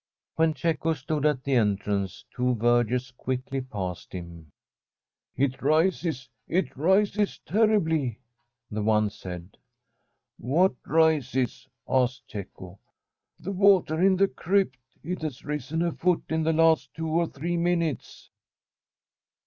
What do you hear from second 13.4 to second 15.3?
The water in the crypt. It